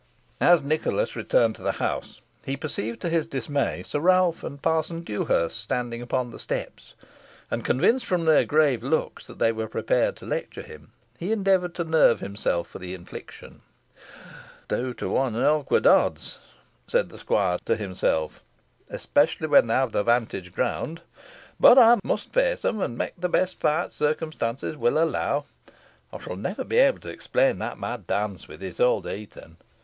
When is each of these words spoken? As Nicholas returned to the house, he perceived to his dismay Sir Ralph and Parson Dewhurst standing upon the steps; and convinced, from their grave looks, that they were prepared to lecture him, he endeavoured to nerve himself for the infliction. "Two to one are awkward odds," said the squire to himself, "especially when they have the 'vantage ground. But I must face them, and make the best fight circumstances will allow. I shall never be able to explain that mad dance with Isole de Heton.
As 0.39 0.63
Nicholas 0.63 1.15
returned 1.15 1.55
to 1.57 1.61
the 1.61 1.73
house, 1.73 2.21
he 2.43 2.57
perceived 2.57 2.99
to 3.01 3.09
his 3.09 3.27
dismay 3.27 3.83
Sir 3.83 3.99
Ralph 3.99 4.43
and 4.43 4.59
Parson 4.59 5.01
Dewhurst 5.03 5.59
standing 5.59 6.01
upon 6.01 6.31
the 6.31 6.39
steps; 6.39 6.95
and 7.51 7.63
convinced, 7.63 8.07
from 8.07 8.25
their 8.25 8.43
grave 8.43 8.81
looks, 8.83 9.27
that 9.27 9.37
they 9.37 9.51
were 9.51 9.67
prepared 9.67 10.15
to 10.15 10.25
lecture 10.25 10.63
him, 10.63 10.91
he 11.19 11.31
endeavoured 11.31 11.75
to 11.75 11.83
nerve 11.83 12.19
himself 12.19 12.67
for 12.67 12.79
the 12.79 12.95
infliction. 12.95 13.61
"Two 14.69 14.95
to 14.95 15.07
one 15.07 15.35
are 15.35 15.45
awkward 15.47 15.85
odds," 15.85 16.39
said 16.87 17.09
the 17.09 17.19
squire 17.19 17.59
to 17.65 17.75
himself, 17.75 18.41
"especially 18.89 19.45
when 19.45 19.67
they 19.67 19.75
have 19.75 19.91
the 19.91 20.01
'vantage 20.01 20.51
ground. 20.51 21.01
But 21.59 21.77
I 21.77 21.99
must 22.03 22.33
face 22.33 22.63
them, 22.63 22.81
and 22.81 22.97
make 22.97 23.13
the 23.19 23.29
best 23.29 23.59
fight 23.59 23.91
circumstances 23.91 24.75
will 24.75 24.97
allow. 24.97 25.45
I 26.11 26.17
shall 26.17 26.37
never 26.37 26.63
be 26.63 26.77
able 26.79 27.01
to 27.01 27.09
explain 27.09 27.59
that 27.59 27.77
mad 27.77 28.07
dance 28.07 28.47
with 28.47 28.63
Isole 28.63 29.01
de 29.03 29.15
Heton. 29.19 29.57